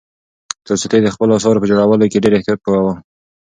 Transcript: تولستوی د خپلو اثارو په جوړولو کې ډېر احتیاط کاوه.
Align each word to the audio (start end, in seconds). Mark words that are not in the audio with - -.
تولستوی 0.65 1.01
د 1.03 1.09
خپلو 1.15 1.31
اثارو 1.37 1.61
په 1.61 1.69
جوړولو 1.69 2.09
کې 2.11 2.23
ډېر 2.23 2.33
احتیاط 2.35 2.59
کاوه. 2.67 2.93